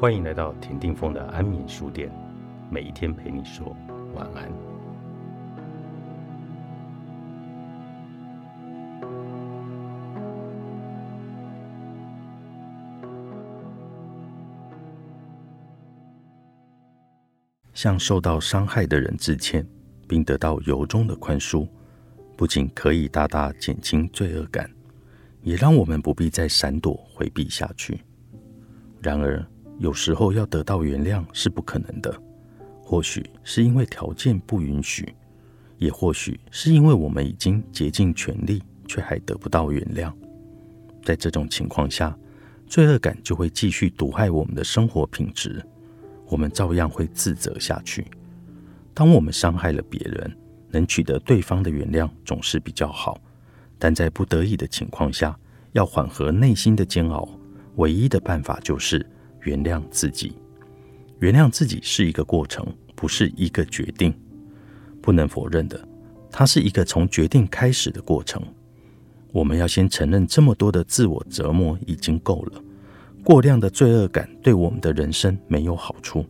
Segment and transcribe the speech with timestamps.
[0.00, 2.10] 欢迎来到田定峰的安眠书店，
[2.70, 3.76] 每一天陪你说
[4.14, 4.50] 晚安。
[17.74, 19.66] 向受到伤害的人致歉，
[20.08, 21.68] 并得到由衷的宽恕，
[22.38, 24.70] 不仅可以大大减轻罪恶感，
[25.42, 28.00] 也让我们不必再闪躲回避下去。
[29.02, 29.46] 然而，
[29.80, 32.14] 有时候要得到原谅是不可能的，
[32.82, 35.14] 或许是因为条件不允许，
[35.78, 40.12] 也或许是因为我们已经竭尽全力，却还得不到原谅。
[41.02, 42.14] 在这种情况下，
[42.66, 45.64] 罪恶感就会继续毒害我们的生活品质，
[46.26, 48.06] 我们照样会自责下去。
[48.92, 50.36] 当我们伤害了别人，
[50.68, 53.18] 能取得对方的原谅总是比较好，
[53.78, 55.34] 但在不得已的情况下，
[55.72, 57.26] 要缓和内心的煎熬，
[57.76, 59.06] 唯一的办法就是。
[59.42, 60.32] 原谅自己，
[61.18, 64.14] 原谅自己是一个过程，不是一个决定。
[65.02, 65.80] 不能否认的，
[66.30, 68.42] 它是一个从决定开始的过程。
[69.32, 72.62] 我们要先承认，这么多的自我折磨已经够了，
[73.24, 76.24] 过量的罪恶感对我们的人生没有好处。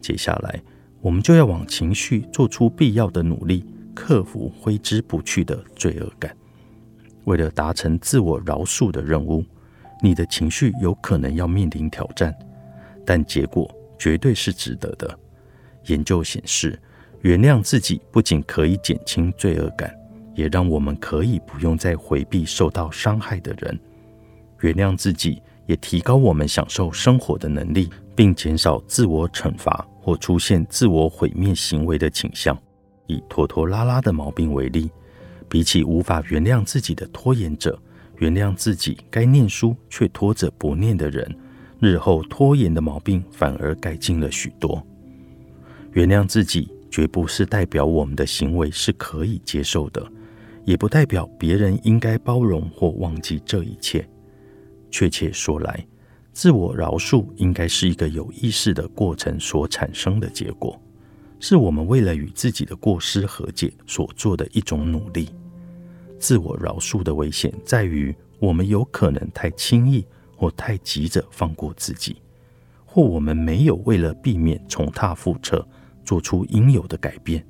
[0.00, 0.62] 接下来，
[1.00, 6.36] 我们就要往情绪做出必要的努力，克服挥之不去的罪恶感。
[7.24, 9.42] 为了达成自我饶恕的任务。
[10.00, 12.34] 你的情绪有可能要面临挑战，
[13.04, 15.18] 但结果绝对是值得的。
[15.86, 16.78] 研究显示，
[17.22, 19.94] 原谅自己不仅可以减轻罪恶感，
[20.34, 23.78] 也让我们可以不用再回避受到伤害的人。
[24.60, 32.56] 原谅自己也提高我们享受生活的能力，并减少自我惩罚或出现自我毁灭行为的倾向。
[33.06, 34.90] 以拖拖拉拉的毛病为例，
[35.48, 37.78] 比起无法原谅自己的拖延者。
[38.18, 41.36] 原谅自己该念书却拖着不念的人，
[41.80, 44.84] 日后拖延的毛病反而改进了许多。
[45.92, 50.06] 原谅自己绝不是代表我们的行为是可以接受的，
[50.64, 54.08] 也不代表别人应该包容或忘记这一切。
[54.90, 55.84] 确切说来，
[56.32, 60.80] 自我饶恕应该是一个有意识的过程所产生的结果，
[61.40, 65.28] 是我们为了与自己的过失和解所做的一种努力。
[66.24, 70.02] 自我饶恕的危险在于，我们有可能太轻易
[70.34, 72.16] 或太急着放过自己，
[72.86, 75.68] 或我们没有为了避免重踏覆辙，
[76.02, 77.46] 做出应有的改变，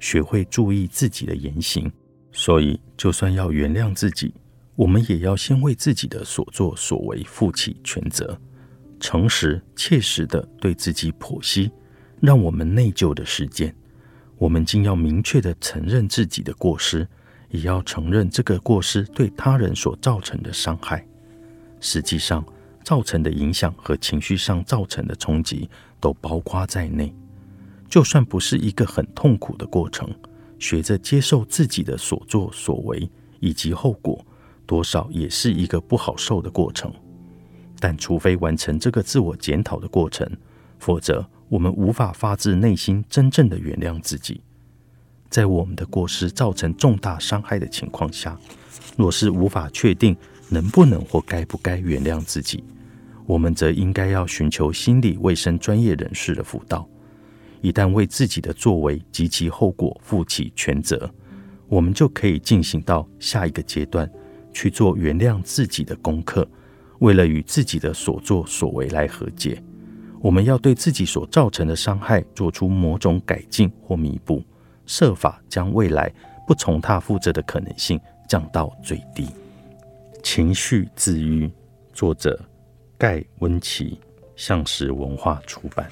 [0.00, 1.92] 学会注意自己的言行。
[2.32, 4.34] 所以，就算要原谅自己，
[4.74, 8.40] 我们也要先为自己的所作所为负起全责，
[9.00, 11.70] 诚实切实的对自己剖析
[12.22, 13.76] 让我们内疚的事件。
[14.38, 17.06] 我们竟要明确的承认自己的过失。
[17.52, 21.06] 也要承认这个过失对他人所造成的伤害，
[21.80, 22.44] 实际上
[22.82, 25.68] 造成的影响和情绪上造成的冲击
[26.00, 27.14] 都包括在内。
[27.90, 30.08] 就算不是一个很痛苦的过程，
[30.58, 33.08] 学着接受自己的所作所为
[33.38, 34.24] 以及后果，
[34.64, 36.90] 多少也是一个不好受的过程。
[37.78, 40.26] 但除非完成这个自我检讨的过程，
[40.78, 44.40] 否则我们无法发自内心真正的原谅自己。
[45.32, 48.38] 在我们的过失造成重大伤害的情况下，
[48.98, 50.14] 若是无法确定
[50.50, 52.62] 能不能或该不该原谅自己，
[53.24, 56.86] 我们则应该要寻求心理卫生专业人士的辅导。
[57.62, 61.10] 一旦为自己的作为及其后果负起全责，
[61.66, 64.06] 我们就可以进行到下一个阶段，
[64.52, 66.46] 去做原谅自己的功课。
[66.98, 69.62] 为了与自己的所作所为来和解，
[70.20, 74.42] 我们要对自己所造成的伤害做出某种改进或弥补。
[74.86, 76.12] 设法将未来
[76.46, 79.28] 不重踏负责的可能性降到最低。
[80.22, 81.50] 情绪自愈，
[81.92, 82.40] 作者
[82.96, 84.00] 盖温奇，
[84.36, 85.90] 向实文化出版。